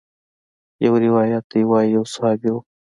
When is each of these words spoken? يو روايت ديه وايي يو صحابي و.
يو 0.83 0.93
روايت 1.05 1.43
ديه 1.51 1.65
وايي 1.71 1.89
يو 1.95 2.03
صحابي 2.13 2.49
و. 2.53 2.57